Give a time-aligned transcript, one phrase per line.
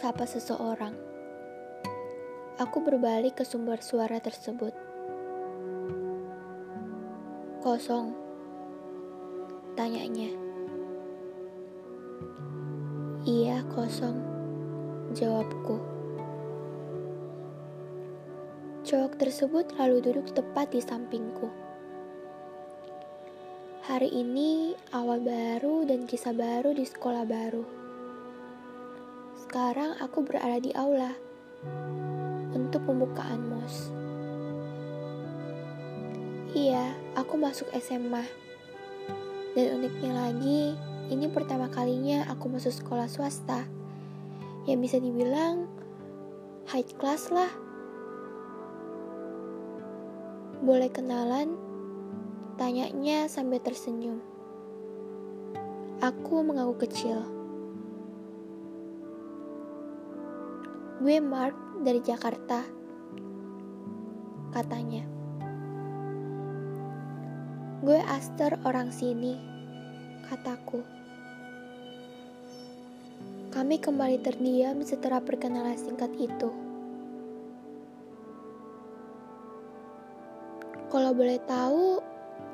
[0.00, 0.96] sapa seseorang.
[2.56, 4.72] Aku berbalik ke sumber suara tersebut.
[7.60, 8.16] Kosong.
[9.76, 10.32] Tanyanya.
[13.28, 14.20] Iya, kosong.
[15.12, 15.76] Jawabku.
[18.88, 21.52] Cowok tersebut lalu duduk tepat di sampingku.
[23.84, 27.79] Hari ini awal baru dan kisah baru di sekolah baru.
[29.50, 31.10] Sekarang aku berada di aula
[32.54, 33.90] untuk pembukaan MOS.
[36.54, 38.22] Iya, aku masuk SMA.
[39.58, 40.78] Dan uniknya lagi,
[41.10, 43.66] ini pertama kalinya aku masuk sekolah swasta.
[44.70, 45.66] Yang bisa dibilang
[46.70, 47.50] high class lah.
[50.62, 51.58] Boleh kenalan?
[52.54, 54.22] Tanyanya sambil tersenyum.
[55.98, 57.39] Aku mengaku kecil.
[61.00, 62.60] Gue Mark dari Jakarta,
[64.52, 65.00] katanya.
[67.80, 69.40] Gue Aster orang sini,
[70.28, 70.84] kataku.
[73.48, 76.52] Kami kembali terdiam setelah perkenalan singkat itu.
[80.92, 82.04] Kalau boleh tahu,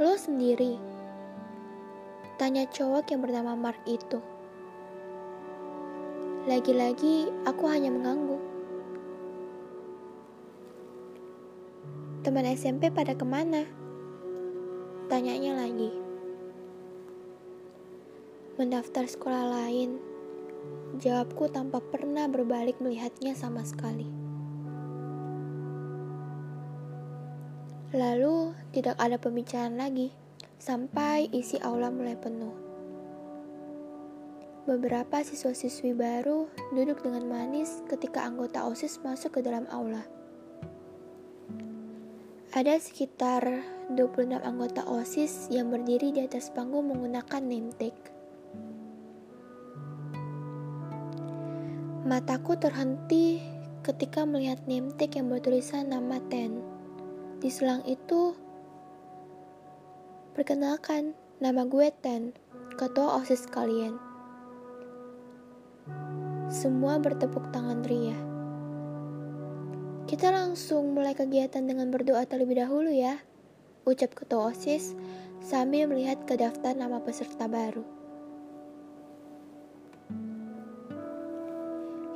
[0.00, 0.80] lo sendiri.
[2.40, 4.39] Tanya cowok yang bernama Mark itu.
[6.48, 8.40] Lagi-lagi aku hanya mengangguk.
[12.24, 13.68] Teman SMP pada ke mana?
[15.12, 15.92] Tanyanya lagi.
[18.56, 20.00] Mendaftar sekolah lain.
[20.96, 24.08] Jawabku tanpa pernah berbalik melihatnya sama sekali.
[27.92, 30.08] Lalu tidak ada pembicaraan lagi
[30.56, 32.69] sampai isi aula mulai penuh.
[34.68, 36.44] Beberapa siswa-siswi baru
[36.76, 40.04] duduk dengan manis ketika anggota OSIS masuk ke dalam aula.
[42.52, 43.40] Ada sekitar
[43.96, 47.96] 26 anggota OSIS yang berdiri di atas panggung menggunakan name tag.
[52.04, 53.40] Mataku terhenti
[53.80, 56.60] ketika melihat name tag yang bertulisan nama Ten.
[57.40, 58.36] Di selang itu,
[60.36, 62.36] perkenalkan, nama gue Ten,
[62.76, 64.09] ketua OSIS kalian.
[66.50, 68.18] Semua bertepuk tangan ria.
[70.10, 73.22] Kita langsung mulai kegiatan dengan berdoa terlebih dahulu ya,
[73.86, 74.98] ucap ketua OSIS
[75.38, 77.86] sambil melihat ke daftar nama peserta baru.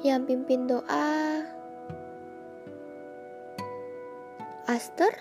[0.05, 1.41] Yang pimpin doa
[4.69, 5.17] Aster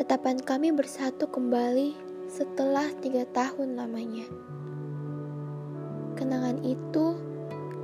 [0.00, 4.22] Tetapan kami bersatu kembali setelah tiga tahun lamanya.
[6.14, 7.18] Kenangan itu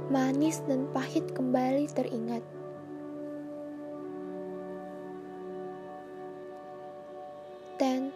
[0.07, 2.47] manis dan pahit kembali teringat.
[7.75, 8.15] Dan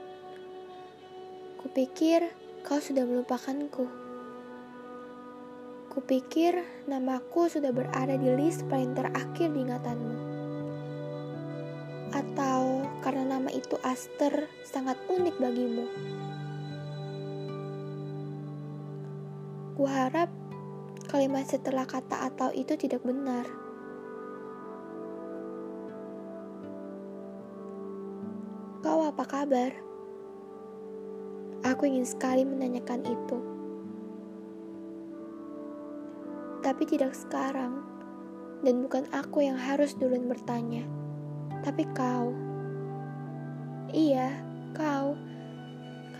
[1.58, 2.30] kupikir
[2.62, 3.90] kau sudah melupakanku.
[5.90, 10.29] Kupikir namaku sudah berada di list paling terakhir di ingatanmu.
[12.10, 15.86] Atau karena nama itu Aster sangat unik bagimu.
[19.90, 20.30] harap
[21.10, 23.42] kalimat setelah kata atau itu tidak benar.
[28.80, 29.72] Kau apa kabar?
[31.68, 33.38] Aku ingin sekali menanyakan itu.
[36.64, 37.84] Tapi tidak sekarang,
[38.64, 40.84] dan bukan aku yang harus duluan bertanya,
[41.64, 42.32] tapi kau.
[43.90, 44.30] Iya,
[44.76, 45.18] kau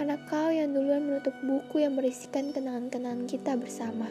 [0.01, 4.09] karena kau yang duluan menutup buku yang berisikan kenangan-kenangan kita bersama.